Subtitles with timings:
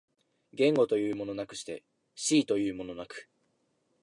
[0.53, 1.83] 言語というものなくして
[2.17, 3.29] 思惟というものなく、